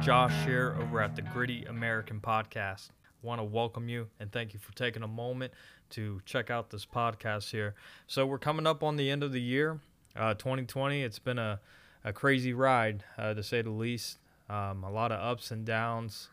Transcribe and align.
Josh 0.00 0.44
here 0.44 0.76
over 0.80 1.00
at 1.00 1.16
the 1.16 1.22
Gritty 1.22 1.64
American 1.64 2.20
Podcast. 2.20 2.90
Want 3.22 3.40
to 3.40 3.44
welcome 3.44 3.88
you 3.88 4.06
and 4.20 4.30
thank 4.30 4.54
you 4.54 4.60
for 4.60 4.72
taking 4.74 5.02
a 5.02 5.08
moment 5.08 5.52
to 5.90 6.20
check 6.24 6.50
out 6.50 6.70
this 6.70 6.86
podcast 6.86 7.50
here. 7.50 7.74
So, 8.06 8.24
we're 8.24 8.38
coming 8.38 8.66
up 8.66 8.82
on 8.84 8.96
the 8.96 9.10
end 9.10 9.24
of 9.24 9.32
the 9.32 9.40
year, 9.40 9.80
uh, 10.16 10.34
2020. 10.34 11.02
It's 11.02 11.18
been 11.18 11.38
a, 11.38 11.60
a 12.04 12.12
crazy 12.12 12.52
ride, 12.52 13.02
uh, 13.18 13.34
to 13.34 13.42
say 13.42 13.60
the 13.60 13.70
least. 13.70 14.18
Um, 14.48 14.84
a 14.84 14.90
lot 14.90 15.10
of 15.10 15.20
ups 15.20 15.50
and 15.50 15.66
downs. 15.66 16.28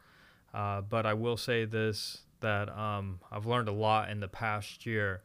Uh, 0.54 0.82
but 0.82 1.06
I 1.06 1.16
will 1.16 1.38
say 1.38 1.66
this 1.66 2.20
that 2.42 2.70
um, 2.70 3.20
I've 3.32 3.48
learned 3.48 3.68
a 3.68 3.74
lot 3.74 4.10
in 4.10 4.20
the 4.20 4.28
past 4.28 4.86
year. 4.86 5.22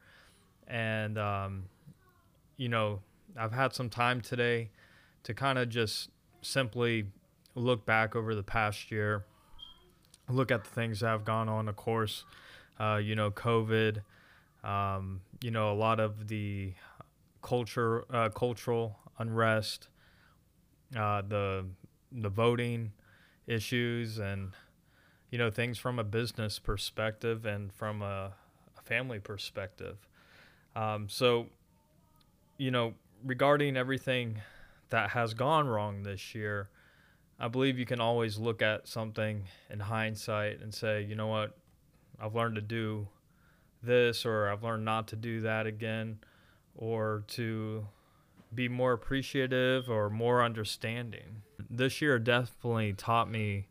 And, 0.67 1.19
um, 1.19 1.65
you 2.57 2.69
know, 2.69 3.01
I've 3.37 3.53
had 3.53 3.75
some 3.75 3.91
time 3.91 4.23
today 4.23 4.71
to 5.25 5.35
kind 5.35 5.59
of 5.59 5.69
just 5.69 6.09
simply 6.43 7.07
look 7.55 7.85
back 7.87 8.15
over 8.15 8.35
the 8.35 8.43
past 8.43 8.91
year, 8.91 9.25
look 10.29 10.51
at 10.51 10.65
the 10.65 10.71
things 10.71 11.01
that 11.01 11.09
have 11.09 11.25
gone 11.25 11.49
on, 11.49 11.69
of 11.69 11.77
course, 11.77 12.25
uh, 12.79 13.01
you 13.03 13.15
know, 13.15 13.31
COVID, 13.31 14.03
um, 14.65 15.21
you 15.41 15.51
know, 15.51 15.73
a 15.73 15.75
lot 15.75 16.01
of 16.01 16.29
the 16.29 16.73
culture, 17.43 18.05
uh, 18.15 18.29
cultural 18.29 18.99
unrest, 19.19 19.89
uh, 20.97 21.23
the 21.27 21.67
the 22.13 22.29
voting 22.29 22.93
issues, 23.47 24.19
and 24.19 24.53
you 25.31 25.39
know, 25.39 25.51
things 25.51 25.79
from 25.79 25.99
a 25.99 26.05
business 26.05 26.59
perspective 26.59 27.47
and 27.47 27.73
from 27.73 28.03
a, 28.03 28.33
a 28.79 28.83
family 28.83 29.21
perspective. 29.21 29.97
Um, 30.75 31.09
so, 31.09 31.47
you 32.59 32.71
know, 32.71 32.95
regarding 33.25 33.77
everything 33.77 34.41
that 34.91 35.11
has 35.11 35.35
gone 35.35 35.69
wrong 35.69 36.03
this 36.03 36.35
year, 36.35 36.69
I 37.41 37.49
believe 37.49 37.79
you 37.79 37.87
can 37.87 38.01
always 38.01 38.39
look 38.39 38.61
at 38.61 38.87
something 38.87 39.45
in 39.71 39.81
hindsight 39.81 40.61
and 40.61 40.75
say, 40.75 41.03
you 41.03 41.15
know 41.15 41.29
what, 41.29 41.57
I've 42.21 42.35
learned 42.35 42.57
to 42.57 42.61
do 42.61 43.09
this, 43.83 44.27
or 44.27 44.51
I've 44.51 44.63
learned 44.63 44.85
not 44.85 45.09
to 45.09 45.17
do 45.17 45.41
that 45.41 45.67
again, 45.67 46.19
or 46.77 47.25
to 47.29 47.87
be 48.55 48.69
more 48.69 48.93
appreciative 48.93 49.89
or 49.89 50.11
more 50.11 50.43
understanding. 50.45 51.43
This 51.71 52.03
year 52.03 52.19
definitely 52.19 52.93
taught 52.93 53.31
me 53.31 53.69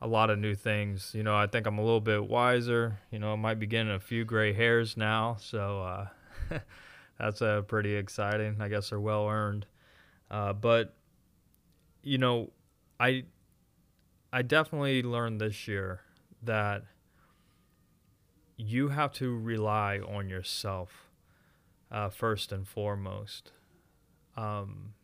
a 0.00 0.06
lot 0.06 0.30
of 0.30 0.38
new 0.38 0.54
things. 0.54 1.12
You 1.14 1.24
know, 1.24 1.36
I 1.36 1.46
think 1.46 1.66
I'm 1.66 1.78
a 1.78 1.84
little 1.84 2.00
bit 2.00 2.26
wiser. 2.26 3.00
You 3.10 3.18
know, 3.18 3.34
I 3.34 3.36
might 3.36 3.58
be 3.58 3.66
getting 3.66 3.92
a 3.92 4.00
few 4.00 4.24
gray 4.24 4.54
hairs 4.54 4.96
now, 4.96 5.36
so 5.38 5.82
uh, 5.82 6.58
that's 7.18 7.42
uh, 7.42 7.62
pretty 7.62 7.96
exciting. 7.96 8.56
I 8.60 8.68
guess 8.68 8.90
they're 8.90 9.00
well 9.00 9.28
earned. 9.28 9.66
Uh, 10.30 10.54
but 10.54 10.94
you 12.02 12.18
know, 12.18 12.50
I 12.98 13.24
I 14.32 14.42
definitely 14.42 15.02
learned 15.02 15.40
this 15.40 15.68
year 15.68 16.00
that 16.42 16.82
you 18.56 18.88
have 18.88 19.12
to 19.14 19.36
rely 19.36 19.98
on 19.98 20.28
yourself 20.28 21.08
uh, 21.90 22.08
first 22.08 22.52
and 22.52 22.66
foremost. 22.66 23.52
Um, 24.36 24.94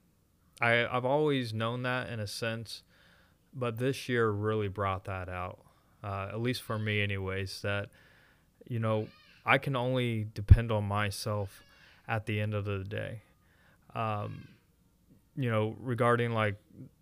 I 0.60 0.86
I've 0.86 1.04
always 1.04 1.52
known 1.52 1.82
that 1.82 2.10
in 2.10 2.20
a 2.20 2.26
sense, 2.26 2.82
but 3.54 3.78
this 3.78 4.08
year 4.08 4.30
really 4.30 4.68
brought 4.68 5.04
that 5.04 5.28
out. 5.28 5.60
Uh, 6.02 6.28
at 6.32 6.40
least 6.40 6.62
for 6.62 6.78
me, 6.78 7.02
anyways. 7.02 7.62
That 7.62 7.90
you 8.68 8.78
know 8.78 9.08
I 9.44 9.58
can 9.58 9.76
only 9.76 10.26
depend 10.34 10.70
on 10.70 10.84
myself 10.84 11.62
at 12.06 12.26
the 12.26 12.40
end 12.40 12.54
of 12.54 12.64
the 12.64 12.84
day. 12.84 13.22
Um, 13.94 14.48
you 15.36 15.50
know, 15.50 15.76
regarding 15.80 16.32
like 16.32 16.56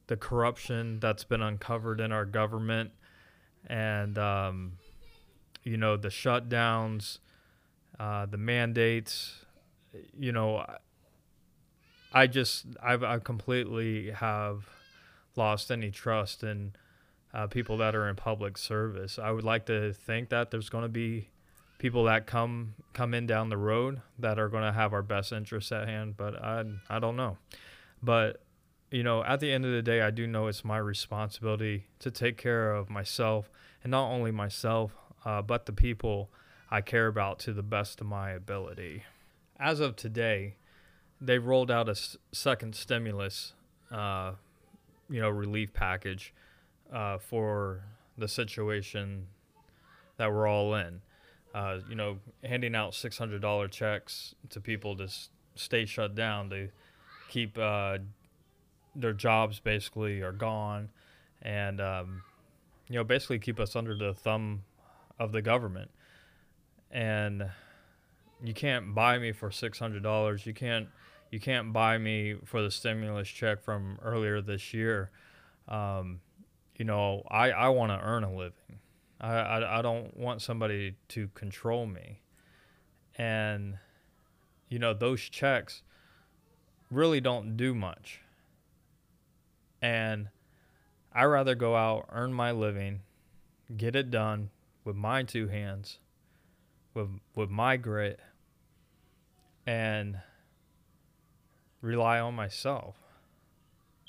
the 0.08 0.16
corruption 0.16 0.98
that's 1.00 1.24
been 1.24 1.42
uncovered 1.42 2.00
in 2.00 2.12
our 2.12 2.24
government 2.24 2.90
and, 3.66 4.18
um, 4.18 4.72
you 5.62 5.76
know, 5.76 5.96
the 5.96 6.08
shutdowns, 6.08 7.18
uh, 7.98 8.26
the 8.26 8.36
mandates, 8.36 9.44
you 10.18 10.32
know, 10.32 10.64
I 12.12 12.26
just, 12.26 12.66
I've, 12.82 13.02
I 13.02 13.18
completely 13.18 14.10
have 14.10 14.68
lost 15.36 15.70
any 15.70 15.90
trust 15.90 16.42
in 16.42 16.72
uh, 17.32 17.46
people 17.46 17.76
that 17.78 17.94
are 17.94 18.08
in 18.08 18.16
public 18.16 18.56
service. 18.56 19.18
I 19.18 19.30
would 19.30 19.44
like 19.44 19.66
to 19.66 19.92
think 19.92 20.30
that 20.30 20.50
there's 20.50 20.70
going 20.70 20.82
to 20.82 20.88
be 20.88 21.28
people 21.78 22.04
that 22.04 22.26
come 22.26 22.74
come 22.92 23.14
in 23.14 23.26
down 23.26 23.50
the 23.50 23.56
road 23.56 24.02
that 24.18 24.38
are 24.38 24.48
going 24.48 24.64
to 24.64 24.72
have 24.72 24.92
our 24.92 25.02
best 25.02 25.32
interests 25.32 25.70
at 25.70 25.86
hand, 25.86 26.16
but 26.16 26.34
I 26.42 26.64
I 26.90 26.98
don't 26.98 27.16
know. 27.16 27.38
But 28.02 28.42
you 28.90 29.02
know, 29.02 29.22
at 29.24 29.40
the 29.40 29.52
end 29.52 29.64
of 29.64 29.72
the 29.72 29.82
day, 29.82 30.00
I 30.00 30.10
do 30.10 30.26
know 30.26 30.46
it's 30.46 30.64
my 30.64 30.78
responsibility 30.78 31.86
to 31.98 32.10
take 32.10 32.36
care 32.36 32.72
of 32.72 32.88
myself 32.88 33.50
and 33.82 33.90
not 33.90 34.08
only 34.08 34.30
myself, 34.30 34.92
uh, 35.24 35.42
but 35.42 35.66
the 35.66 35.72
people 35.72 36.30
I 36.70 36.80
care 36.80 37.06
about 37.06 37.38
to 37.40 37.52
the 37.52 37.62
best 37.62 38.00
of 38.00 38.06
my 38.06 38.30
ability. 38.30 39.04
As 39.58 39.80
of 39.80 39.96
today, 39.96 40.56
they've 41.20 41.44
rolled 41.44 41.70
out 41.70 41.88
a 41.88 41.92
s- 41.92 42.16
second 42.32 42.74
stimulus, 42.74 43.54
uh, 43.90 44.32
you 45.10 45.20
know, 45.20 45.28
relief 45.28 45.72
package 45.72 46.32
uh, 46.92 47.18
for 47.18 47.82
the 48.16 48.28
situation 48.28 49.26
that 50.16 50.32
we're 50.32 50.46
all 50.46 50.74
in. 50.74 51.00
Uh, 51.54 51.78
you 51.88 51.94
know, 51.94 52.18
handing 52.44 52.74
out 52.74 52.92
$600 52.92 53.70
checks 53.70 54.34
to 54.50 54.60
people 54.60 54.96
to 54.96 55.04
s- 55.04 55.30
stay 55.54 55.84
shut 55.86 56.14
down 56.14 56.50
to 56.50 56.68
keep 57.28 57.56
uh, 57.58 57.98
their 58.98 59.12
jobs 59.12 59.60
basically 59.60 60.22
are 60.22 60.32
gone, 60.32 60.90
and 61.42 61.80
um, 61.80 62.22
you 62.88 62.96
know 62.96 63.04
basically 63.04 63.38
keep 63.38 63.60
us 63.60 63.76
under 63.76 63.94
the 63.94 64.14
thumb 64.14 64.64
of 65.18 65.32
the 65.32 65.42
government. 65.42 65.90
And 66.90 67.50
you 68.42 68.54
can't 68.54 68.94
buy 68.94 69.18
me 69.18 69.32
for 69.32 69.50
six 69.50 69.78
hundred 69.78 70.02
dollars. 70.02 70.46
You 70.46 70.54
can't 70.54 70.88
you 71.30 71.40
can't 71.40 71.72
buy 71.72 71.98
me 71.98 72.36
for 72.44 72.62
the 72.62 72.70
stimulus 72.70 73.28
check 73.28 73.62
from 73.62 73.98
earlier 74.02 74.40
this 74.40 74.72
year. 74.72 75.10
Um, 75.68 76.20
you 76.76 76.84
know, 76.84 77.22
I, 77.28 77.50
I 77.50 77.68
want 77.68 77.92
to 77.92 78.00
earn 78.00 78.24
a 78.24 78.30
living. 78.30 78.80
I, 79.20 79.34
I, 79.34 79.78
I 79.78 79.82
don't 79.82 80.16
want 80.16 80.40
somebody 80.40 80.94
to 81.08 81.28
control 81.34 81.86
me. 81.86 82.20
And, 83.16 83.78
you 84.68 84.78
know, 84.78 84.94
those 84.94 85.20
checks 85.20 85.82
really 86.90 87.20
don't 87.20 87.56
do 87.56 87.74
much. 87.74 88.20
And 89.80 90.28
I 91.12 91.24
rather 91.24 91.54
go 91.54 91.76
out, 91.76 92.06
earn 92.10 92.32
my 92.32 92.50
living, 92.52 93.00
get 93.76 93.96
it 93.96 94.10
done 94.10 94.50
with 94.84 94.96
my 94.96 95.22
two 95.22 95.48
hands, 95.48 95.98
with 96.94 97.08
with 97.34 97.50
my 97.50 97.76
grit, 97.76 98.20
and 99.66 100.18
rely 101.80 102.18
on 102.18 102.34
myself, 102.34 102.96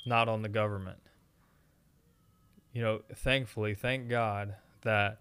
not 0.06 0.28
on 0.28 0.42
the 0.42 0.50
government. 0.50 1.00
You 2.74 2.82
know, 2.82 3.02
thankfully, 3.16 3.76
thank 3.76 4.10
God 4.10 4.56
that 4.82 5.20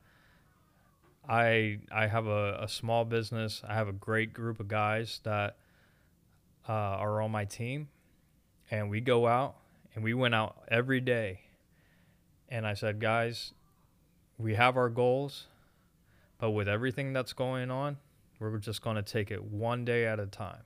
I 1.28 1.78
I 1.90 2.06
have 2.06 2.26
a, 2.26 2.58
a 2.62 2.68
small 2.68 3.04
business. 3.04 3.62
I 3.66 3.74
have 3.74 3.88
a 3.88 3.92
great 3.92 4.32
group 4.32 4.60
of 4.60 4.68
guys 4.68 5.20
that 5.24 5.56
uh, 6.68 6.72
are 6.72 7.20
on 7.20 7.30
my 7.30 7.44
team, 7.44 7.88
and 8.70 8.90
we 8.90 9.00
go 9.00 9.26
out 9.26 9.56
and 9.98 10.04
we 10.04 10.14
went 10.14 10.32
out 10.32 10.54
every 10.68 11.00
day. 11.00 11.40
And 12.48 12.64
I 12.64 12.74
said, 12.74 13.00
guys, 13.00 13.52
we 14.38 14.54
have 14.54 14.76
our 14.76 14.88
goals, 14.88 15.48
but 16.38 16.52
with 16.52 16.68
everything 16.68 17.12
that's 17.12 17.32
going 17.32 17.72
on, 17.72 17.96
we're 18.38 18.58
just 18.58 18.80
going 18.80 18.94
to 18.94 19.02
take 19.02 19.32
it 19.32 19.42
one 19.42 19.84
day 19.84 20.06
at 20.06 20.20
a 20.20 20.26
time. 20.26 20.62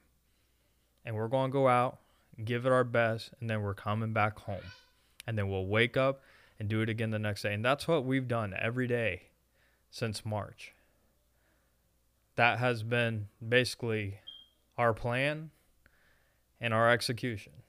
And 1.06 1.17
we're 1.17 1.29
going 1.29 1.50
to 1.50 1.52
go 1.52 1.67
out, 1.67 2.00
give 2.44 2.67
it 2.67 2.73
our 2.73 2.84
best, 2.84 3.31
and 3.40 3.49
then 3.49 3.62
we're 3.62 3.73
coming 3.73 4.12
back 4.12 4.38
home. 4.40 4.70
And 5.26 5.38
then 5.38 5.49
we'll 5.49 5.64
wake 5.64 5.96
up 5.96 6.20
and 6.58 6.69
do 6.69 6.82
it 6.82 6.90
again 6.90 7.11
the 7.11 7.19
next 7.19 7.40
day. 7.40 7.55
And 7.55 7.64
that's 7.64 7.88
what 7.88 8.05
we've 8.05 8.29
done 8.29 8.55
every 8.61 8.87
day 8.87 9.31
since 9.90 10.26
March. 10.26 10.75
That 12.37 12.58
has 12.58 12.82
been 12.82 13.29
basically 13.49 14.19
our 14.76 14.93
plan 14.93 15.52
and 16.61 16.75
our 16.75 16.90
execution 16.90 17.62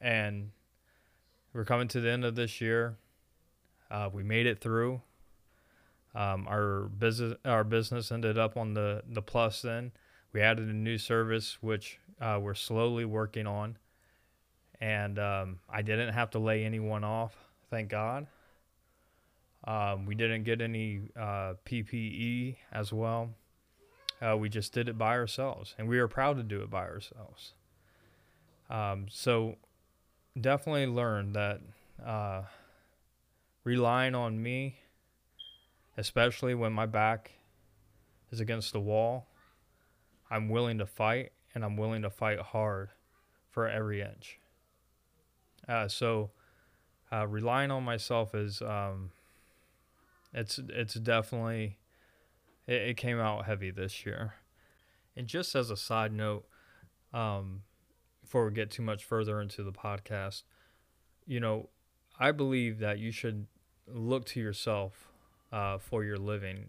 and 0.00 0.50
we're 1.52 1.64
coming 1.64 1.88
to 1.88 2.00
the 2.00 2.10
end 2.10 2.24
of 2.24 2.34
this 2.34 2.60
year. 2.60 2.96
Uh, 3.90 4.08
we 4.12 4.22
made 4.22 4.46
it 4.46 4.60
through. 4.60 5.00
Um, 6.14 6.46
our 6.48 6.84
business 6.84 7.36
our 7.44 7.64
business 7.64 8.10
ended 8.10 8.38
up 8.38 8.56
on 8.56 8.74
the 8.74 9.02
the 9.08 9.22
plus. 9.22 9.62
Then 9.62 9.92
we 10.32 10.40
added 10.40 10.68
a 10.68 10.72
new 10.72 10.98
service 10.98 11.58
which 11.60 11.98
uh, 12.20 12.38
we're 12.40 12.54
slowly 12.54 13.04
working 13.04 13.46
on, 13.46 13.78
and 14.80 15.18
um, 15.18 15.60
I 15.68 15.82
didn't 15.82 16.14
have 16.14 16.30
to 16.30 16.38
lay 16.38 16.64
anyone 16.64 17.04
off. 17.04 17.34
Thank 17.70 17.90
God. 17.90 18.26
Um, 19.64 20.06
we 20.06 20.14
didn't 20.14 20.44
get 20.44 20.60
any 20.60 21.10
uh, 21.18 21.54
PPE 21.66 22.56
as 22.72 22.92
well. 22.92 23.30
Uh, 24.20 24.36
we 24.36 24.48
just 24.48 24.72
did 24.72 24.88
it 24.88 24.96
by 24.96 25.16
ourselves, 25.16 25.74
and 25.78 25.88
we 25.88 25.98
are 25.98 26.08
proud 26.08 26.36
to 26.38 26.42
do 26.42 26.60
it 26.62 26.70
by 26.70 26.84
ourselves. 26.84 27.52
Um, 28.70 29.06
so 29.10 29.56
definitely 30.40 30.86
learned 30.86 31.34
that 31.34 31.60
uh, 32.04 32.42
relying 33.64 34.14
on 34.14 34.42
me, 34.42 34.78
especially 35.96 36.54
when 36.54 36.72
my 36.72 36.86
back 36.86 37.32
is 38.30 38.40
against 38.40 38.72
the 38.72 38.80
wall, 38.80 39.26
I'm 40.30 40.48
willing 40.48 40.78
to 40.78 40.86
fight 40.86 41.32
and 41.54 41.64
I'm 41.64 41.76
willing 41.76 42.02
to 42.02 42.10
fight 42.10 42.38
hard 42.38 42.90
for 43.50 43.68
every 43.68 44.00
inch. 44.00 44.38
Uh, 45.66 45.88
so, 45.88 46.30
uh, 47.12 47.26
relying 47.26 47.70
on 47.70 47.82
myself 47.82 48.34
is 48.34 48.62
um, 48.62 49.10
it's 50.32 50.58
it's 50.68 50.94
definitely 50.94 51.78
it, 52.66 52.74
it, 52.74 52.96
came 52.96 53.18
out 53.18 53.46
heavy 53.46 53.70
this 53.70 54.04
year. 54.04 54.34
And 55.16 55.26
just 55.26 55.54
as 55.54 55.70
a 55.70 55.76
side 55.76 56.12
note, 56.12 56.46
um, 57.12 57.62
before 58.28 58.44
we 58.44 58.52
get 58.52 58.70
too 58.70 58.82
much 58.82 59.06
further 59.06 59.40
into 59.40 59.62
the 59.62 59.72
podcast, 59.72 60.42
you 61.24 61.40
know, 61.40 61.70
I 62.20 62.30
believe 62.30 62.78
that 62.80 62.98
you 62.98 63.10
should 63.10 63.46
look 63.86 64.26
to 64.26 64.40
yourself 64.40 65.08
uh, 65.50 65.78
for 65.78 66.04
your 66.04 66.18
living, 66.18 66.66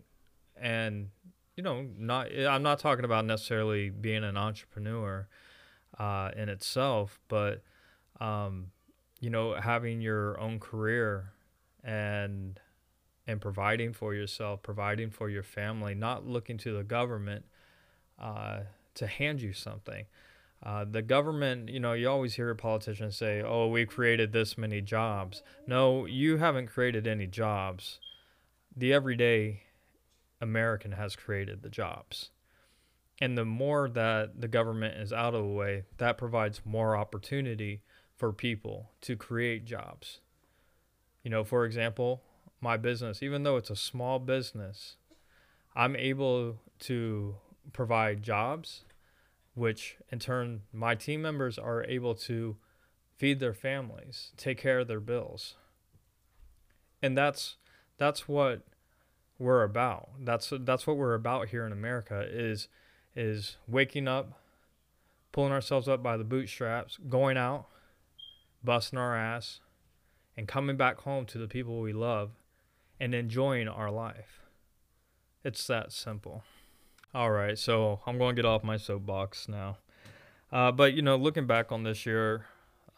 and 0.55 1.09
you 1.57 1.63
know, 1.63 1.85
not 1.97 2.27
I'm 2.33 2.63
not 2.63 2.79
talking 2.79 3.03
about 3.03 3.25
necessarily 3.25 3.89
being 3.89 4.23
an 4.23 4.37
entrepreneur 4.37 5.27
uh, 5.99 6.31
in 6.33 6.47
itself, 6.47 7.19
but 7.27 7.61
um, 8.21 8.71
you 9.19 9.29
know, 9.29 9.55
having 9.55 9.99
your 9.99 10.39
own 10.39 10.61
career 10.61 11.33
and 11.83 12.57
and 13.27 13.41
providing 13.41 13.91
for 13.91 14.13
yourself, 14.13 14.63
providing 14.63 15.09
for 15.09 15.29
your 15.29 15.43
family, 15.43 15.93
not 15.93 16.25
looking 16.25 16.57
to 16.59 16.77
the 16.77 16.85
government 16.85 17.43
uh, 18.17 18.59
to 18.93 19.07
hand 19.07 19.41
you 19.41 19.51
something. 19.51 20.05
Uh, 20.61 20.85
the 20.89 21.01
government, 21.01 21.69
you 21.69 21.79
know, 21.79 21.93
you 21.93 22.09
always 22.09 22.35
hear 22.35 22.53
politicians 22.53 23.15
say, 23.15 23.41
oh, 23.41 23.67
we 23.67 23.85
created 23.85 24.33
this 24.33 24.57
many 24.57 24.81
jobs. 24.81 25.41
No, 25.65 26.05
you 26.05 26.37
haven't 26.37 26.67
created 26.67 27.07
any 27.07 27.27
jobs. 27.27 27.99
The 28.75 28.93
everyday 28.93 29.63
American 30.41 30.93
has 30.93 31.15
created 31.15 31.61
the 31.61 31.69
jobs. 31.69 32.31
And 33.21 33.37
the 33.37 33.45
more 33.45 33.89
that 33.89 34.39
the 34.41 34.47
government 34.47 34.97
is 34.97 35.13
out 35.13 35.33
of 35.33 35.43
the 35.43 35.49
way, 35.49 35.83
that 35.97 36.17
provides 36.17 36.61
more 36.65 36.95
opportunity 36.95 37.81
for 38.15 38.33
people 38.33 38.91
to 39.01 39.15
create 39.15 39.65
jobs. 39.65 40.19
You 41.23 41.31
know, 41.31 41.43
for 41.43 41.65
example, 41.65 42.21
my 42.61 42.75
business, 42.77 43.23
even 43.23 43.43
though 43.43 43.57
it's 43.57 43.69
a 43.69 43.75
small 43.75 44.19
business, 44.19 44.97
I'm 45.75 45.95
able 45.95 46.59
to 46.79 47.35
provide 47.71 48.23
jobs, 48.23 48.83
which 49.55 49.97
in 50.11 50.19
turn 50.19 50.61
my 50.71 50.95
team 50.95 51.21
members 51.21 51.57
are 51.57 51.83
able 51.85 52.15
to 52.15 52.57
feed 53.17 53.39
their 53.39 53.53
families, 53.53 54.31
take 54.37 54.57
care 54.57 54.79
of 54.79 54.87
their 54.87 54.99
bills. 54.99 55.55
And 57.01 57.17
that's 57.17 57.55
that's 57.97 58.27
what 58.27 58.61
we're 59.37 59.63
about. 59.63 60.09
That's 60.19 60.51
that's 60.61 60.85
what 60.85 60.97
we're 60.97 61.13
about 61.13 61.49
here 61.49 61.65
in 61.65 61.71
America 61.71 62.25
is 62.29 62.67
is 63.15 63.57
waking 63.67 64.07
up, 64.07 64.39
pulling 65.31 65.51
ourselves 65.51 65.87
up 65.87 66.01
by 66.03 66.17
the 66.17 66.23
bootstraps, 66.23 66.97
going 67.09 67.37
out, 67.37 67.67
busting 68.63 68.99
our 68.99 69.15
ass, 69.15 69.59
and 70.37 70.47
coming 70.47 70.77
back 70.77 70.99
home 71.01 71.25
to 71.25 71.37
the 71.37 71.47
people 71.47 71.81
we 71.81 71.93
love 71.93 72.31
and 72.99 73.13
enjoying 73.15 73.67
our 73.67 73.91
life. 73.91 74.41
It's 75.43 75.65
that 75.67 75.91
simple. 75.91 76.43
All 77.11 77.31
right, 77.31 77.57
so 77.57 78.01
I'm 78.05 78.19
going 78.19 78.35
to 78.35 78.39
get 78.39 78.47
off 78.47 78.63
my 78.63 78.77
soapbox 78.77 79.47
now. 79.47 79.77
Uh, 80.51 80.71
but, 80.71 80.93
you 80.93 81.01
know, 81.01 81.15
looking 81.15 81.47
back 81.47 81.71
on 81.71 81.81
this 81.81 82.05
year, 82.05 82.45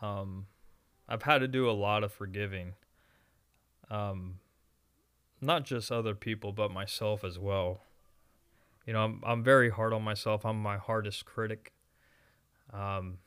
um, 0.02 0.48
I've 1.08 1.24
had 1.24 1.38
to 1.38 1.48
do 1.48 1.70
a 1.70 1.72
lot 1.72 2.04
of 2.04 2.12
forgiving. 2.12 2.74
Um, 3.90 4.40
not 5.40 5.64
just 5.64 5.94
other 5.94 6.14
people, 6.14 6.52
but 6.52 6.72
myself 6.72 7.24
as 7.24 7.40
well. 7.40 7.84
You 8.86 8.94
know, 8.94 9.00
I'm, 9.00 9.22
I'm 9.26 9.44
very 9.44 9.70
hard 9.70 9.94
on 9.94 10.04
myself. 10.04 10.46
I'm 10.46 10.62
my 10.62 10.78
hardest 10.78 11.24
critic. 11.24 11.72
Um, 12.74 13.20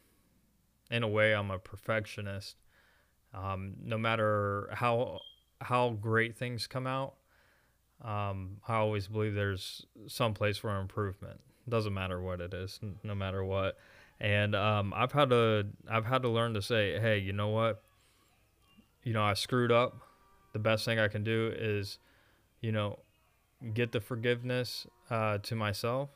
in 0.90 1.02
a 1.02 1.08
way, 1.08 1.34
I'm 1.34 1.50
a 1.50 1.58
perfectionist. 1.58 2.56
Um, 3.32 3.76
no 3.82 3.96
matter 3.96 4.69
how 4.72 5.20
how 5.60 5.90
great 5.90 6.36
things 6.36 6.66
come 6.66 6.86
out, 6.86 7.14
um, 8.04 8.58
I 8.68 8.74
always 8.74 9.08
believe 9.08 9.34
there's 9.34 9.86
some 10.06 10.34
place 10.34 10.58
for 10.58 10.78
improvement. 10.78 11.40
Doesn't 11.68 11.94
matter 11.94 12.20
what 12.20 12.40
it 12.40 12.52
is, 12.52 12.78
no 13.02 13.14
matter 13.14 13.42
what. 13.42 13.78
And 14.20 14.54
um, 14.54 14.92
I've 14.94 15.12
had 15.12 15.30
to 15.30 15.66
I've 15.90 16.04
had 16.04 16.22
to 16.22 16.28
learn 16.28 16.54
to 16.54 16.62
say, 16.62 17.00
hey, 17.00 17.18
you 17.18 17.32
know 17.32 17.48
what? 17.48 17.82
You 19.02 19.14
know, 19.14 19.22
I 19.22 19.34
screwed 19.34 19.72
up. 19.72 19.96
The 20.52 20.58
best 20.58 20.84
thing 20.84 20.98
I 20.98 21.08
can 21.08 21.24
do 21.24 21.52
is, 21.56 21.98
you 22.60 22.70
know, 22.70 23.00
get 23.72 23.92
the 23.92 24.00
forgiveness 24.00 24.86
uh, 25.10 25.38
to 25.38 25.56
myself 25.56 26.10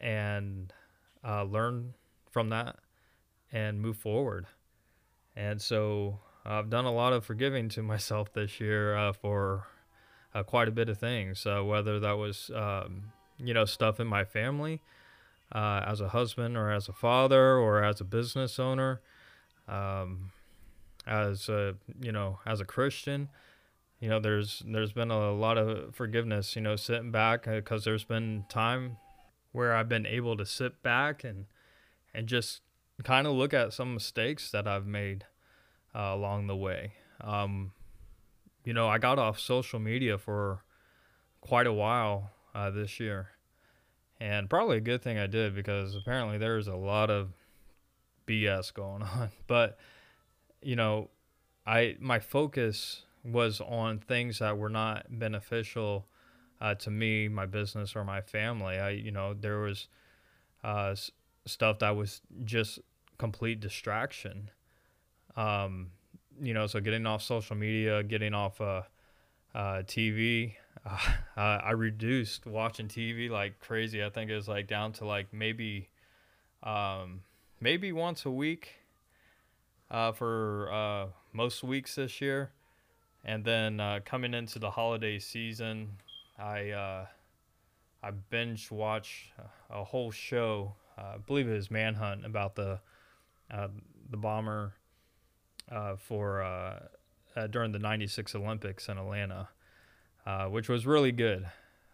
and 0.00 0.72
uh, 1.26 1.44
learn 1.44 1.94
from 2.30 2.50
that 2.50 2.76
and 3.52 3.80
move 3.80 3.96
forward. 3.96 4.46
And 5.34 5.60
so 5.60 6.20
I've 6.44 6.70
done 6.70 6.84
a 6.84 6.92
lot 6.92 7.12
of 7.12 7.24
forgiving 7.24 7.68
to 7.70 7.82
myself 7.82 8.32
this 8.32 8.60
year 8.60 8.96
uh, 8.96 9.12
for 9.12 9.66
uh, 10.34 10.42
quite 10.42 10.68
a 10.68 10.70
bit 10.70 10.88
of 10.88 10.98
things. 10.98 11.46
Uh, 11.46 11.62
whether 11.62 12.00
that 12.00 12.16
was, 12.16 12.50
um, 12.54 13.12
you 13.38 13.54
know, 13.54 13.64
stuff 13.64 14.00
in 14.00 14.06
my 14.06 14.24
family 14.24 14.80
uh, 15.52 15.84
as 15.86 16.00
a 16.00 16.08
husband 16.08 16.56
or 16.56 16.70
as 16.70 16.88
a 16.88 16.92
father 16.92 17.56
or 17.56 17.82
as 17.82 18.00
a 18.00 18.04
business 18.04 18.58
owner, 18.58 19.00
um, 19.68 20.30
as 21.06 21.48
a, 21.48 21.74
you 22.00 22.12
know, 22.12 22.38
as 22.46 22.60
a 22.60 22.64
Christian. 22.64 23.28
You 24.00 24.08
know, 24.08 24.18
there's 24.18 24.62
there's 24.66 24.92
been 24.92 25.10
a 25.10 25.32
lot 25.32 25.58
of 25.58 25.94
forgiveness. 25.94 26.56
You 26.56 26.62
know, 26.62 26.76
sitting 26.76 27.10
back 27.10 27.44
because 27.44 27.82
uh, 27.82 27.90
there's 27.90 28.04
been 28.04 28.44
time 28.48 28.96
where 29.52 29.74
I've 29.74 29.88
been 29.88 30.06
able 30.06 30.36
to 30.38 30.46
sit 30.46 30.82
back 30.82 31.22
and 31.22 31.46
and 32.14 32.26
just 32.26 32.62
kind 33.02 33.26
of 33.26 33.34
look 33.34 33.52
at 33.52 33.72
some 33.72 33.94
mistakes 33.94 34.50
that 34.50 34.66
I've 34.66 34.86
made 34.86 35.24
uh, 35.94 36.12
along 36.12 36.46
the 36.46 36.56
way. 36.56 36.94
Um, 37.20 37.72
you 38.64 38.72
know, 38.72 38.88
I 38.88 38.98
got 38.98 39.18
off 39.18 39.38
social 39.38 39.78
media 39.78 40.18
for 40.18 40.62
quite 41.40 41.66
a 41.66 41.72
while 41.72 42.30
uh, 42.54 42.70
this 42.70 43.00
year, 43.00 43.30
and 44.20 44.50
probably 44.50 44.78
a 44.78 44.82
good 44.82 45.02
thing 45.02 45.18
I 45.18 45.26
did 45.26 45.54
because 45.54 45.94
apparently 45.94 46.38
there's 46.38 46.68
a 46.68 46.76
lot 46.76 47.10
of 47.10 47.32
BS 48.26 48.72
going 48.72 49.02
on. 49.02 49.30
But 49.46 49.78
you 50.62 50.76
know, 50.76 51.10
I 51.66 51.96
my 52.00 52.18
focus 52.18 53.02
was 53.24 53.60
on 53.60 53.98
things 53.98 54.38
that 54.38 54.56
were 54.56 54.70
not 54.70 55.06
beneficial 55.10 56.06
uh, 56.60 56.74
to 56.74 56.90
me, 56.90 57.28
my 57.28 57.46
business, 57.46 57.96
or 57.96 58.04
my 58.04 58.20
family. 58.20 58.78
I, 58.78 58.90
you 58.90 59.10
know, 59.10 59.34
there 59.34 59.60
was 59.60 59.88
uh, 60.62 60.94
stuff 61.46 61.78
that 61.78 61.96
was 61.96 62.20
just 62.44 62.78
complete 63.18 63.60
distraction 63.60 64.50
um, 65.36 65.90
you 66.40 66.54
know, 66.54 66.66
so 66.66 66.80
getting 66.80 67.06
off 67.06 67.22
social 67.22 67.56
media, 67.56 68.02
getting 68.02 68.34
off 68.34 68.60
uh, 68.60 68.82
uh, 69.54 69.82
TV. 69.82 70.54
Uh, 71.36 71.58
I 71.64 71.70
reduced 71.70 72.46
watching 72.46 72.86
TV 72.88 73.30
like 73.30 73.60
crazy. 73.60 74.04
I 74.04 74.10
think 74.10 74.30
it 74.30 74.34
was 74.34 74.48
like 74.48 74.66
down 74.66 74.92
to 74.94 75.06
like 75.06 75.32
maybe, 75.32 75.88
um, 76.62 77.22
maybe 77.60 77.92
once 77.92 78.26
a 78.26 78.30
week 78.30 78.80
uh, 79.90 80.12
for 80.12 80.70
uh, 80.70 81.06
most 81.32 81.62
weeks 81.62 81.94
this 81.94 82.20
year. 82.20 82.52
And 83.24 83.44
then 83.44 83.80
uh, 83.80 84.00
coming 84.04 84.34
into 84.34 84.58
the 84.58 84.70
holiday 84.70 85.18
season, 85.18 85.98
I 86.38 86.70
uh, 86.70 87.06
I 88.02 88.10
binge 88.10 88.70
watched 88.70 89.32
a 89.70 89.84
whole 89.84 90.10
show. 90.10 90.74
I 90.96 91.16
believe 91.18 91.48
it 91.48 91.54
was 91.54 91.70
Manhunt 91.70 92.24
about 92.24 92.54
the 92.54 92.80
uh, 93.50 93.68
the 94.10 94.16
bomber 94.16 94.74
uh, 95.70 95.96
for 95.96 96.42
uh, 96.42 96.80
uh, 97.36 97.46
during 97.46 97.72
the 97.72 97.78
'96 97.78 98.34
Olympics 98.34 98.88
in 98.88 98.98
Atlanta, 98.98 99.48
uh, 100.26 100.46
which 100.46 100.68
was 100.68 100.86
really 100.86 101.12
good. 101.12 101.46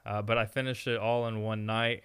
Uh, 0.04 0.22
but 0.22 0.38
I 0.38 0.46
finished 0.46 0.86
it 0.86 0.98
all 0.98 1.26
in 1.26 1.42
one 1.42 1.66
night 1.66 2.04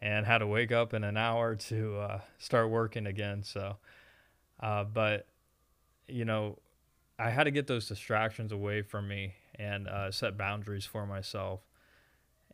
and 0.00 0.24
had 0.26 0.38
to 0.38 0.46
wake 0.46 0.72
up 0.72 0.94
in 0.94 1.04
an 1.04 1.16
hour 1.16 1.54
to 1.54 1.98
uh, 1.98 2.20
start 2.38 2.70
working 2.70 3.06
again. 3.06 3.42
So, 3.42 3.76
but 4.58 5.26
you 6.08 6.24
know, 6.24 6.58
I 7.18 7.30
had 7.30 7.44
to 7.44 7.50
get 7.50 7.66
those 7.66 7.86
distractions 7.86 8.52
away 8.52 8.82
from 8.82 9.06
me 9.06 9.34
and 9.56 9.88
set 10.10 10.38
boundaries 10.38 10.86
for 10.86 11.06
myself, 11.06 11.60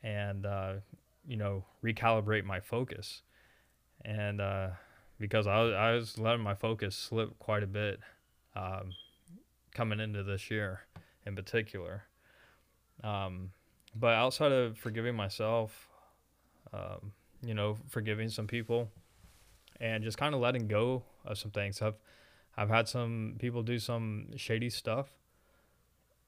and 0.02 0.45
you 1.28 1.37
know, 1.37 1.64
recalibrate 1.83 2.45
my 2.45 2.59
focus. 2.59 3.23
And 4.05 4.43
because 5.21 5.47
I 5.47 5.61
I 5.61 5.93
was 5.93 6.19
letting 6.19 6.43
my 6.43 6.55
focus 6.55 6.97
slip 6.97 7.38
quite 7.38 7.62
a 7.62 7.69
bit 7.69 8.00
um, 8.57 8.93
coming 9.75 10.01
into 10.01 10.23
this 10.23 10.51
year 10.51 10.81
in 11.27 11.37
particular. 11.37 12.05
Um, 13.05 13.51
but 13.95 14.15
outside 14.15 14.53
of 14.53 14.79
forgiving 14.79 15.15
myself, 15.15 15.89
um, 16.73 17.13
you 17.45 17.55
know, 17.55 17.77
forgiving 17.89 18.29
some 18.29 18.47
people, 18.47 18.91
and 19.81 20.03
just 20.03 20.17
kind 20.17 20.35
of 20.35 20.41
letting 20.41 20.69
go 20.69 21.03
of 21.25 21.39
some 21.39 21.51
things. 21.51 21.83
I've 21.83 21.95
I've 22.57 22.71
had 22.71 22.89
some 22.89 23.37
people 23.39 23.63
do 23.63 23.79
some 23.79 24.29
shady 24.37 24.71
stuff, 24.71 25.09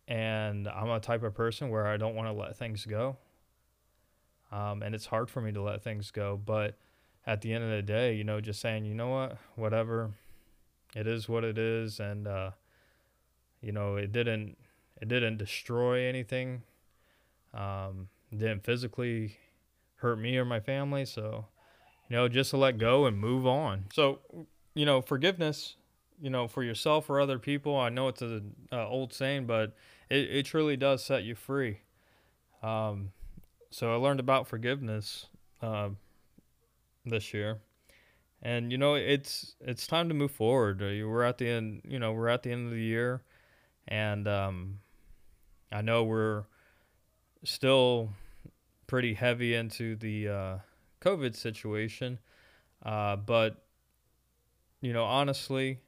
and 0.07 0.69
I'm 0.69 0.91
a 0.91 1.01
type 1.01 1.23
of 1.23 1.35
person 1.35 1.71
where 1.71 1.87
I 1.87 1.97
don't 1.97 2.15
want 2.15 2.29
to 2.29 2.33
let 2.33 2.57
things 2.57 2.85
go. 2.85 3.17
Um, 4.53 4.83
and 4.83 4.95
it's 4.95 5.07
hard 5.07 5.31
for 5.31 5.41
me 5.41 5.53
to 5.53 5.63
let 5.63 5.83
things 5.83 6.11
go. 6.11 6.41
But 6.43 6.79
at 7.27 7.41
the 7.41 7.53
end 7.53 7.65
of 7.65 7.71
the 7.71 7.83
day, 7.83 8.15
you 8.15 8.25
know, 8.25 8.41
just 8.41 8.61
saying, 8.61 8.85
you 8.85 8.95
know 8.95 9.09
what, 9.09 9.39
whatever, 9.57 10.11
it 10.95 11.07
is 11.07 11.29
what 11.29 11.45
it 11.45 11.59
is, 11.59 12.01
and 12.01 12.27
uh, 12.27 12.51
you 13.61 13.73
know, 13.73 13.97
it 13.97 14.13
didn't 14.13 14.57
it 15.01 15.09
didn't 15.09 15.37
destroy 15.37 16.07
anything. 16.07 16.63
Um, 17.55 18.09
didn't 18.31 18.65
physically 18.65 19.39
hurt 19.97 20.19
me 20.19 20.37
or 20.37 20.45
my 20.45 20.61
family, 20.61 21.05
so 21.05 21.47
you 22.09 22.17
know, 22.17 22.29
just 22.29 22.51
to 22.51 22.57
let 22.57 22.79
go 22.79 23.07
and 23.07 23.19
move 23.19 23.47
on. 23.47 23.87
So, 23.93 24.21
you 24.75 24.87
know, 24.87 25.03
forgiveness, 25.03 25.77
you 26.21 26.31
know, 26.31 26.49
for 26.49 26.63
yourself 26.63 27.11
or 27.11 27.21
other 27.21 27.39
people. 27.39 27.77
I 27.77 27.91
know 27.91 28.09
it's 28.09 28.23
an 28.23 28.55
old 28.73 29.13
saying, 29.13 29.47
but 29.47 29.77
it, 30.09 30.31
it 30.31 30.47
truly 30.47 30.77
does 30.77 31.05
set 31.05 31.25
you 31.25 31.35
free. 31.35 31.81
Um, 32.63 33.13
so 33.71 33.93
I 33.93 33.97
learned 33.97 34.21
about 34.21 34.49
forgiveness 34.49 35.27
uh, 35.61 35.91
this 37.05 37.35
year, 37.35 37.59
and 38.43 38.71
you 38.71 38.79
know 38.79 38.95
it's 38.95 39.55
it's 39.61 39.87
time 39.87 40.09
to 40.09 40.15
move 40.15 40.31
forward. 40.31 40.83
Uh, 40.83 41.07
we're 41.07 41.23
at 41.23 41.39
the 41.39 41.49
end, 41.49 41.83
you 41.85 41.99
know, 41.99 42.13
we're 42.13 42.29
at 42.29 42.43
the 42.43 42.53
end 42.53 42.67
of 42.67 42.73
the 42.73 42.83
year, 42.83 43.23
and 43.87 44.29
um, 44.29 44.79
I 45.73 45.81
know 45.81 46.05
we're 46.05 46.45
still 47.45 48.11
pretty 48.87 49.15
heavy 49.15 49.55
into 49.55 49.97
the 49.97 50.29
uh, 50.29 50.59
COVID 51.01 51.35
situation, 51.37 52.19
uh, 52.85 53.17
but 53.17 53.65
you 54.81 54.93
know, 54.93 55.05
honestly, 55.05 55.81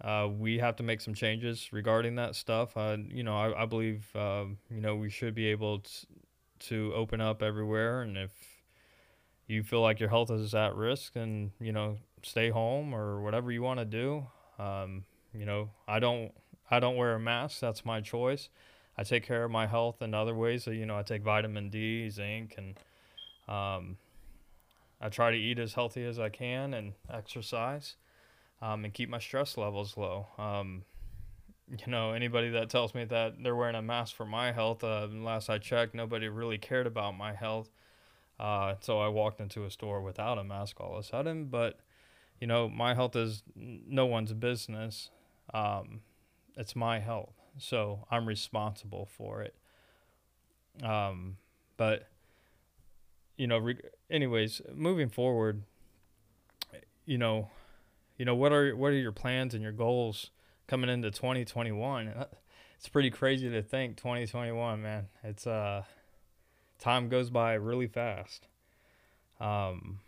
uh, 0.00 0.28
we 0.28 0.58
have 0.58 0.76
to 0.76 0.82
make 0.82 1.00
some 1.00 1.14
changes 1.14 1.72
regarding 1.72 2.16
that 2.16 2.34
stuff. 2.34 2.76
Uh, 2.76 2.96
you 3.08 3.22
know, 3.22 3.36
I, 3.36 3.62
I 3.62 3.66
believe 3.66 4.08
uh, 4.16 4.44
you 4.70 4.80
know 4.80 4.96
we 4.96 5.08
should 5.08 5.34
be 5.34 5.46
able 5.46 5.80
to, 5.80 6.06
to 6.58 6.92
open 6.94 7.20
up 7.20 7.42
everywhere, 7.42 8.02
and 8.02 8.16
if 8.16 8.53
you 9.46 9.62
feel 9.62 9.82
like 9.82 10.00
your 10.00 10.08
health 10.08 10.30
is 10.30 10.54
at 10.54 10.74
risk, 10.74 11.16
and 11.16 11.50
you 11.60 11.72
know 11.72 11.98
stay 12.22 12.50
home 12.50 12.94
or 12.94 13.22
whatever 13.22 13.52
you 13.52 13.62
want 13.62 13.78
to 13.80 13.84
do. 13.84 14.26
Um, 14.58 15.04
you 15.32 15.44
know, 15.44 15.70
I 15.86 15.98
don't 15.98 16.32
I 16.70 16.80
don't 16.80 16.96
wear 16.96 17.14
a 17.14 17.20
mask. 17.20 17.60
That's 17.60 17.84
my 17.84 18.00
choice. 18.00 18.48
I 18.96 19.02
take 19.02 19.26
care 19.26 19.44
of 19.44 19.50
my 19.50 19.66
health 19.66 20.02
in 20.02 20.14
other 20.14 20.34
ways. 20.34 20.64
So, 20.64 20.70
you 20.70 20.86
know, 20.86 20.96
I 20.96 21.02
take 21.02 21.22
vitamin 21.22 21.68
D, 21.68 22.08
zinc, 22.10 22.54
and 22.56 22.78
um, 23.48 23.96
I 25.00 25.08
try 25.08 25.30
to 25.32 25.36
eat 25.36 25.58
as 25.58 25.74
healthy 25.74 26.04
as 26.04 26.18
I 26.18 26.28
can 26.28 26.74
and 26.74 26.92
exercise 27.12 27.96
um, 28.62 28.84
and 28.84 28.94
keep 28.94 29.08
my 29.08 29.18
stress 29.18 29.56
levels 29.56 29.96
low. 29.96 30.28
Um, 30.38 30.84
you 31.68 31.90
know, 31.90 32.12
anybody 32.12 32.50
that 32.50 32.70
tells 32.70 32.94
me 32.94 33.04
that 33.06 33.42
they're 33.42 33.56
wearing 33.56 33.74
a 33.74 33.82
mask 33.82 34.14
for 34.14 34.26
my 34.26 34.52
health, 34.52 34.84
uh, 34.84 35.08
last 35.10 35.50
I 35.50 35.58
checked, 35.58 35.94
nobody 35.94 36.28
really 36.28 36.58
cared 36.58 36.86
about 36.86 37.16
my 37.16 37.32
health. 37.34 37.70
Uh, 38.38 38.74
so 38.80 39.00
I 39.00 39.08
walked 39.08 39.40
into 39.40 39.64
a 39.64 39.70
store 39.70 40.00
without 40.00 40.38
a 40.38 40.44
mask 40.44 40.80
all 40.80 40.94
of 40.94 41.04
a 41.04 41.06
sudden. 41.06 41.46
But, 41.46 41.78
you 42.40 42.46
know, 42.46 42.68
my 42.68 42.94
health 42.94 43.16
is 43.16 43.42
no 43.54 44.06
one's 44.06 44.32
business. 44.32 45.10
Um, 45.52 46.00
it's 46.56 46.74
my 46.74 46.98
health. 46.98 47.34
So 47.58 48.06
I'm 48.10 48.26
responsible 48.26 49.08
for 49.16 49.42
it. 49.42 49.54
Um, 50.82 51.36
but, 51.76 52.08
you 53.36 53.46
know, 53.46 53.58
re- 53.58 53.80
anyways, 54.10 54.60
moving 54.74 55.08
forward, 55.08 55.62
you 57.06 57.18
know, 57.18 57.50
you 58.18 58.24
know, 58.24 58.34
what 58.34 58.52
are, 58.52 58.74
what 58.76 58.88
are 58.88 58.98
your 58.98 59.12
plans 59.12 59.54
and 59.54 59.62
your 59.62 59.72
goals? 59.72 60.30
coming 60.66 60.90
into 60.90 61.10
2021. 61.10 62.14
It's 62.76 62.88
pretty 62.90 63.08
crazy 63.08 63.48
to 63.48 63.62
think 63.62 63.96
2021, 63.96 64.82
man. 64.82 65.06
It's 65.22 65.46
uh 65.46 65.84
time 66.78 67.08
goes 67.08 67.30
by 67.30 67.54
really 67.54 67.86
fast. 67.86 68.46
Um 69.40 70.00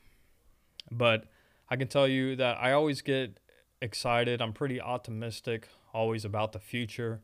but 0.90 1.25
I 1.68 1.76
can 1.76 1.88
tell 1.88 2.06
you 2.06 2.37
that 2.37 2.58
I 2.61 2.73
always 2.73 3.02
get 3.02 3.40
excited. 3.82 4.40
I'm 4.40 4.52
pretty 4.52 4.80
optimistic 4.80 5.68
always 5.92 6.25
about 6.25 6.52
the 6.52 6.61
future. 6.61 7.20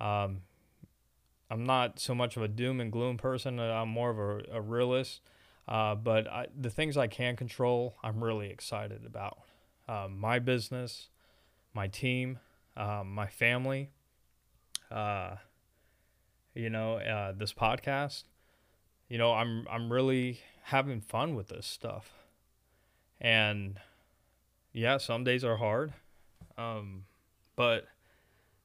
Um 0.00 0.42
I'm 1.50 1.64
not 1.64 2.00
so 2.00 2.14
much 2.14 2.36
of 2.36 2.42
a 2.42 2.48
doom 2.48 2.80
and 2.80 2.90
gloom 2.90 3.16
person. 3.16 3.60
I'm 3.60 3.88
more 3.88 4.10
of 4.10 4.18
a, 4.18 4.56
a 4.56 4.60
realist. 4.60 5.20
Uh, 5.66 5.94
but 5.94 6.26
I, 6.26 6.46
the 6.58 6.70
things 6.70 6.96
I 6.96 7.06
can 7.06 7.36
control, 7.36 7.96
I'm 8.02 8.22
really 8.22 8.50
excited 8.50 9.04
about. 9.06 9.38
Um, 9.88 10.18
my 10.18 10.38
business, 10.38 11.08
my 11.72 11.88
team, 11.88 12.38
um, 12.76 13.14
my 13.14 13.26
family, 13.26 13.90
uh, 14.90 15.36
you 16.54 16.70
know, 16.70 16.96
uh, 16.96 17.32
this 17.32 17.52
podcast. 17.52 18.24
You 19.08 19.18
know, 19.18 19.32
I'm 19.32 19.66
I'm 19.70 19.92
really 19.92 20.40
having 20.64 21.00
fun 21.00 21.34
with 21.34 21.48
this 21.48 21.66
stuff, 21.66 22.12
and 23.20 23.78
yeah, 24.72 24.98
some 24.98 25.24
days 25.24 25.44
are 25.44 25.56
hard, 25.56 25.92
um, 26.56 27.04
but 27.56 27.86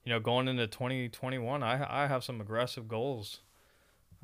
you 0.03 0.11
know, 0.11 0.19
going 0.19 0.47
into 0.47 0.65
2021, 0.67 1.61
I 1.61 2.03
I 2.03 2.07
have 2.07 2.23
some 2.23 2.41
aggressive 2.41 2.87
goals 2.87 3.41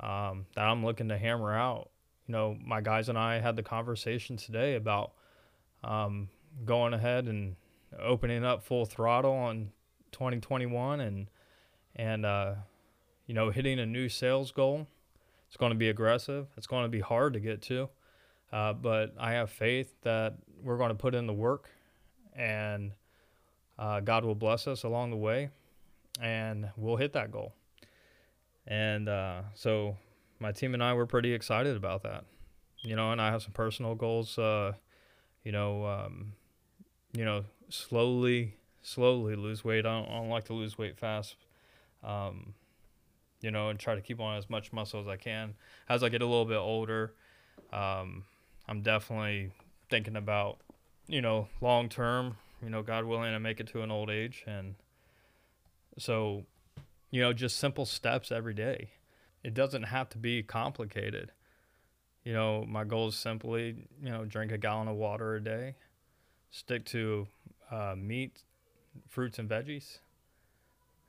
um, 0.00 0.46
that 0.54 0.66
I'm 0.66 0.84
looking 0.84 1.08
to 1.08 1.18
hammer 1.18 1.54
out. 1.54 1.90
You 2.26 2.32
know, 2.32 2.56
my 2.64 2.80
guys 2.80 3.08
and 3.08 3.18
I 3.18 3.38
had 3.38 3.56
the 3.56 3.62
conversation 3.62 4.36
today 4.36 4.74
about 4.74 5.12
um, 5.84 6.28
going 6.64 6.92
ahead 6.92 7.26
and 7.26 7.56
opening 7.98 8.44
up 8.44 8.64
full 8.64 8.84
throttle 8.84 9.32
on 9.32 9.70
2021 10.12 11.00
and 11.00 11.28
and 11.94 12.26
uh, 12.26 12.54
you 13.26 13.34
know 13.34 13.50
hitting 13.50 13.78
a 13.78 13.86
new 13.86 14.08
sales 14.08 14.50
goal. 14.50 14.88
It's 15.48 15.56
going 15.56 15.70
to 15.70 15.78
be 15.78 15.88
aggressive. 15.88 16.46
It's 16.56 16.66
going 16.66 16.84
to 16.84 16.88
be 16.88 17.00
hard 17.00 17.32
to 17.34 17.40
get 17.40 17.62
to, 17.62 17.88
uh, 18.52 18.72
but 18.72 19.14
I 19.18 19.32
have 19.32 19.50
faith 19.50 19.94
that 20.02 20.34
we're 20.62 20.76
going 20.76 20.90
to 20.90 20.94
put 20.94 21.14
in 21.14 21.26
the 21.26 21.32
work, 21.32 21.70
and 22.34 22.92
uh, 23.78 24.00
God 24.00 24.24
will 24.24 24.34
bless 24.34 24.66
us 24.66 24.82
along 24.82 25.10
the 25.10 25.16
way, 25.16 25.50
and 26.20 26.70
we'll 26.76 26.96
hit 26.96 27.12
that 27.12 27.30
goal. 27.30 27.54
And 28.66 29.08
uh, 29.08 29.42
so 29.54 29.96
my 30.40 30.52
team 30.52 30.74
and 30.74 30.82
I 30.82 30.94
were 30.94 31.06
pretty 31.06 31.32
excited 31.32 31.76
about 31.76 32.02
that, 32.02 32.24
you 32.82 32.96
know. 32.96 33.12
And 33.12 33.20
I 33.20 33.30
have 33.30 33.42
some 33.42 33.52
personal 33.52 33.94
goals, 33.94 34.38
uh, 34.38 34.72
you 35.44 35.52
know, 35.52 35.86
um, 35.86 36.32
you 37.12 37.24
know, 37.24 37.44
slowly 37.68 38.54
slowly 38.86 39.34
lose 39.34 39.64
weight. 39.64 39.84
I 39.84 40.00
don't, 40.00 40.08
I 40.08 40.16
don't 40.18 40.28
like 40.28 40.44
to 40.44 40.54
lose 40.54 40.78
weight 40.78 40.96
fast. 40.96 41.36
Um, 42.04 42.54
you 43.46 43.52
know, 43.52 43.68
and 43.68 43.78
try 43.78 43.94
to 43.94 44.00
keep 44.00 44.18
on 44.18 44.36
as 44.36 44.50
much 44.50 44.72
muscle 44.72 45.00
as 45.00 45.06
I 45.06 45.16
can. 45.16 45.54
As 45.88 46.02
I 46.02 46.08
get 46.08 46.20
a 46.20 46.26
little 46.26 46.46
bit 46.46 46.56
older, 46.56 47.14
um, 47.72 48.24
I'm 48.66 48.82
definitely 48.82 49.52
thinking 49.88 50.16
about, 50.16 50.58
you 51.06 51.22
know, 51.22 51.46
long 51.60 51.88
term, 51.88 52.38
you 52.60 52.70
know, 52.70 52.82
God 52.82 53.04
willing 53.04 53.32
to 53.32 53.38
make 53.38 53.60
it 53.60 53.68
to 53.68 53.82
an 53.82 53.92
old 53.92 54.10
age. 54.10 54.42
And 54.48 54.74
so, 55.96 56.42
you 57.12 57.22
know, 57.22 57.32
just 57.32 57.56
simple 57.58 57.86
steps 57.86 58.32
every 58.32 58.52
day. 58.52 58.90
It 59.44 59.54
doesn't 59.54 59.84
have 59.84 60.08
to 60.08 60.18
be 60.18 60.42
complicated. 60.42 61.30
You 62.24 62.32
know, 62.32 62.64
my 62.66 62.82
goal 62.82 63.06
is 63.06 63.14
simply, 63.14 63.76
you 64.02 64.10
know, 64.10 64.24
drink 64.24 64.50
a 64.50 64.58
gallon 64.58 64.88
of 64.88 64.96
water 64.96 65.36
a 65.36 65.40
day, 65.40 65.76
stick 66.50 66.84
to 66.86 67.28
uh, 67.70 67.94
meat 67.96 68.42
fruits 69.06 69.38
and 69.38 69.48
veggies, 69.48 69.98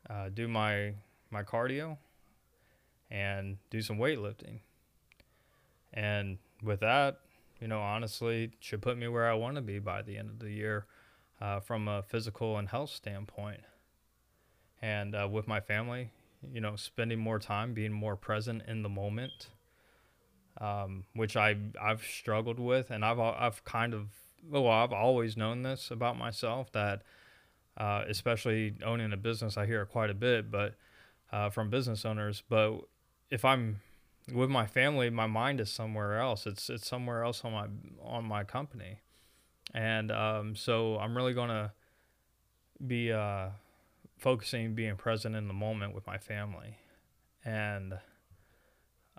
uh, 0.07 0.29
do 0.31 0.47
my 0.47 0.93
my 1.31 1.41
cardio, 1.41 1.97
and 3.09 3.57
do 3.69 3.81
some 3.81 3.97
weightlifting. 3.97 4.59
And 5.93 6.37
with 6.61 6.81
that, 6.81 7.19
you 7.59 7.67
know, 7.67 7.79
honestly, 7.79 8.51
should 8.59 8.81
put 8.81 8.97
me 8.97 9.07
where 9.07 9.29
I 9.29 9.33
want 9.33 9.55
to 9.55 9.61
be 9.61 9.79
by 9.79 10.01
the 10.01 10.17
end 10.17 10.29
of 10.29 10.39
the 10.39 10.51
year, 10.51 10.85
uh, 11.41 11.59
from 11.59 11.87
a 11.87 12.03
physical 12.03 12.57
and 12.57 12.69
health 12.69 12.89
standpoint. 12.89 13.61
And 14.81 15.15
uh, 15.15 15.27
with 15.31 15.47
my 15.47 15.59
family, 15.59 16.11
you 16.53 16.61
know, 16.61 16.75
spending 16.75 17.19
more 17.19 17.39
time, 17.39 17.73
being 17.73 17.91
more 17.91 18.15
present 18.15 18.63
in 18.67 18.83
the 18.83 18.89
moment, 18.89 19.49
um, 20.61 21.05
which 21.13 21.35
I 21.35 21.57
I've 21.81 22.03
struggled 22.03 22.59
with, 22.59 22.91
and 22.91 23.03
I've 23.03 23.19
I've 23.19 23.63
kind 23.63 23.93
of 23.93 24.07
well, 24.47 24.67
I've 24.67 24.93
always 24.93 25.35
known 25.35 25.63
this 25.63 25.89
about 25.89 26.17
myself 26.17 26.71
that 26.73 27.01
uh, 27.77 28.03
especially 28.07 28.75
owning 28.83 29.13
a 29.13 29.17
business. 29.17 29.57
I 29.57 29.65
hear 29.65 29.81
it 29.81 29.87
quite 29.87 30.09
a 30.09 30.15
bit, 30.15 30.51
but 30.51 30.75
uh, 31.31 31.49
from 31.49 31.69
business 31.69 32.05
owners. 32.05 32.43
But 32.47 32.81
if 33.29 33.43
I'm 33.45 33.81
with 34.33 34.49
my 34.49 34.65
family, 34.65 35.09
my 35.09 35.27
mind 35.27 35.59
is 35.59 35.69
somewhere 35.69 36.19
else. 36.19 36.45
It's 36.45 36.69
it's 36.69 36.87
somewhere 36.87 37.23
else 37.23 37.43
on 37.43 37.53
my 37.53 37.67
on 38.03 38.25
my 38.25 38.43
company, 38.43 39.01
and 39.73 40.11
um, 40.11 40.55
so 40.55 40.97
I'm 40.97 41.15
really 41.15 41.33
gonna 41.33 41.73
be 42.85 43.11
uh, 43.11 43.49
focusing, 44.17 44.75
being 44.75 44.95
present 44.95 45.35
in 45.35 45.47
the 45.47 45.53
moment 45.53 45.93
with 45.93 46.05
my 46.05 46.17
family, 46.17 46.77
and 47.43 47.99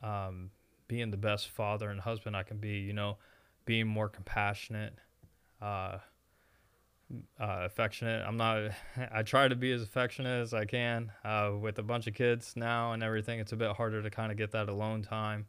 um, 0.02 0.50
being 0.86 1.10
the 1.10 1.16
best 1.16 1.48
father 1.48 1.90
and 1.90 2.00
husband 2.00 2.36
I 2.36 2.42
can 2.42 2.58
be. 2.58 2.78
You 2.78 2.92
know, 2.92 3.18
being 3.64 3.86
more 3.86 4.08
compassionate. 4.08 4.94
Uh, 5.60 5.98
uh, 7.40 7.60
affectionate. 7.64 8.24
I'm 8.26 8.36
not. 8.36 8.72
I 9.12 9.22
try 9.22 9.48
to 9.48 9.56
be 9.56 9.72
as 9.72 9.82
affectionate 9.82 10.42
as 10.42 10.54
I 10.54 10.64
can 10.64 11.12
uh, 11.24 11.52
with 11.60 11.78
a 11.78 11.82
bunch 11.82 12.06
of 12.06 12.14
kids 12.14 12.54
now 12.56 12.92
and 12.92 13.02
everything. 13.02 13.40
It's 13.40 13.52
a 13.52 13.56
bit 13.56 13.72
harder 13.72 14.02
to 14.02 14.10
kind 14.10 14.30
of 14.30 14.38
get 14.38 14.52
that 14.52 14.68
alone 14.68 15.02
time. 15.02 15.46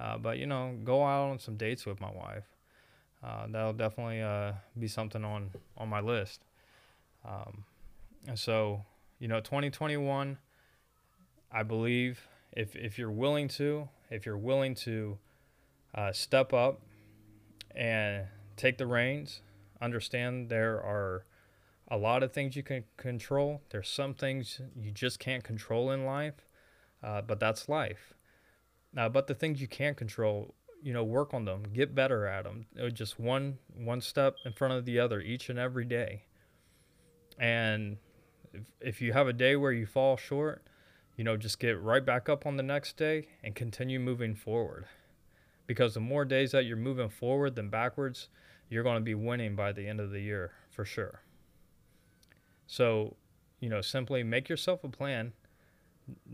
Uh, 0.00 0.18
but 0.18 0.38
you 0.38 0.46
know, 0.46 0.76
go 0.84 1.04
out 1.04 1.30
on 1.30 1.38
some 1.38 1.56
dates 1.56 1.86
with 1.86 2.00
my 2.00 2.10
wife. 2.10 2.44
Uh, 3.22 3.46
that'll 3.48 3.72
definitely 3.72 4.22
uh, 4.22 4.52
be 4.78 4.88
something 4.88 5.24
on 5.24 5.50
on 5.76 5.88
my 5.88 6.00
list. 6.00 6.42
Um, 7.24 7.64
and 8.26 8.38
so 8.38 8.84
you 9.18 9.28
know, 9.28 9.40
2021. 9.40 10.38
I 11.50 11.62
believe 11.62 12.28
if 12.52 12.76
if 12.76 12.98
you're 12.98 13.10
willing 13.10 13.48
to, 13.48 13.88
if 14.10 14.26
you're 14.26 14.36
willing 14.36 14.74
to 14.76 15.18
uh, 15.94 16.12
step 16.12 16.52
up 16.52 16.82
and 17.74 18.26
take 18.56 18.76
the 18.76 18.86
reins 18.86 19.40
understand 19.80 20.48
there 20.48 20.76
are 20.76 21.24
a 21.90 21.96
lot 21.96 22.22
of 22.22 22.32
things 22.32 22.56
you 22.56 22.62
can 22.62 22.84
control. 22.96 23.62
There's 23.70 23.88
some 23.88 24.14
things 24.14 24.60
you 24.76 24.90
just 24.90 25.18
can't 25.18 25.42
control 25.42 25.90
in 25.90 26.04
life, 26.04 26.46
uh, 27.02 27.22
but 27.22 27.40
that's 27.40 27.68
life. 27.68 28.14
Uh, 28.96 29.08
but 29.08 29.26
the 29.26 29.34
things 29.34 29.60
you 29.60 29.68
can't 29.68 29.96
control, 29.96 30.54
you 30.82 30.92
know, 30.92 31.04
work 31.04 31.32
on 31.34 31.44
them, 31.44 31.64
get 31.72 31.94
better 31.94 32.26
at 32.26 32.44
them. 32.44 32.66
Uh, 32.80 32.88
just 32.88 33.18
one 33.18 33.58
one 33.74 34.00
step 34.00 34.36
in 34.44 34.52
front 34.52 34.74
of 34.74 34.84
the 34.84 34.98
other 34.98 35.20
each 35.20 35.48
and 35.48 35.58
every 35.58 35.84
day. 35.84 36.24
And 37.38 37.98
if, 38.52 38.62
if 38.80 39.00
you 39.00 39.12
have 39.12 39.28
a 39.28 39.32
day 39.32 39.56
where 39.56 39.72
you 39.72 39.86
fall 39.86 40.16
short, 40.16 40.64
you 41.16 41.24
know, 41.24 41.36
just 41.36 41.58
get 41.58 41.80
right 41.80 42.04
back 42.04 42.28
up 42.28 42.46
on 42.46 42.56
the 42.56 42.62
next 42.62 42.96
day 42.96 43.28
and 43.42 43.54
continue 43.54 43.98
moving 43.98 44.34
forward. 44.34 44.86
Because 45.66 45.94
the 45.94 46.00
more 46.00 46.24
days 46.24 46.52
that 46.52 46.64
you're 46.64 46.76
moving 46.76 47.10
forward 47.10 47.54
than 47.56 47.68
backwards, 47.68 48.28
you're 48.68 48.82
going 48.82 48.96
to 48.96 49.04
be 49.04 49.14
winning 49.14 49.56
by 49.56 49.72
the 49.72 49.86
end 49.86 50.00
of 50.00 50.10
the 50.10 50.20
year 50.20 50.52
for 50.70 50.84
sure. 50.84 51.22
So, 52.66 53.16
you 53.60 53.68
know, 53.68 53.80
simply 53.80 54.22
make 54.22 54.48
yourself 54.48 54.84
a 54.84 54.88
plan. 54.88 55.32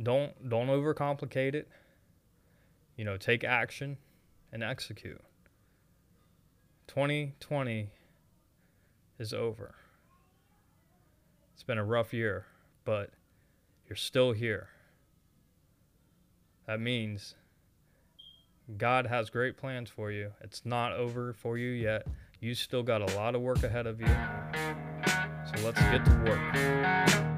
Don't 0.03 0.49
don't 0.49 0.69
overcomplicate 0.69 1.55
it. 1.55 1.69
You 2.97 3.05
know, 3.05 3.17
take 3.17 3.45
action 3.45 3.99
and 4.53 4.62
execute. 4.62 5.21
2020 6.87 7.91
is 9.19 9.33
over. 9.33 9.75
It's 11.55 11.62
been 11.62 11.79
a 11.79 11.85
rough 11.85 12.12
year, 12.12 12.47
but 12.85 13.11
you're 13.88 13.97
still 13.97 14.33
here. 14.33 14.69
That 16.67 16.81
means 16.81 17.35
God 18.76 19.07
has 19.07 19.31
great 19.31 19.57
plans 19.57 19.91
for 19.91 20.11
you. 20.11 20.33
It's 20.41 20.64
not 20.64 20.93
over 20.93 21.33
for 21.33 21.59
you 21.59 21.71
yet. 21.71 22.07
You 22.45 22.55
still 22.55 22.83
got 22.83 23.01
a 23.01 23.17
lot 23.17 23.35
of 23.35 23.41
work 23.41 23.63
ahead 23.63 23.87
of 23.87 23.99
you. 24.03 24.07
So 24.07 25.65
let's 25.65 25.81
get 25.81 26.05
to 26.05 26.25
work. 26.27 27.34